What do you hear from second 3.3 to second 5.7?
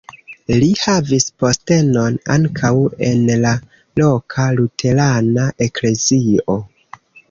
la loka luterana